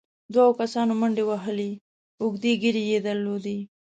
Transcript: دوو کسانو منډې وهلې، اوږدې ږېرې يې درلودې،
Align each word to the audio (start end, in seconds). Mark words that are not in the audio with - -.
دوو 0.33 0.49
کسانو 0.59 0.91
منډې 0.99 1.23
وهلې، 1.29 1.71
اوږدې 2.21 2.51
ږېرې 2.61 2.83
يې 2.91 2.99
درلودې، 3.07 3.57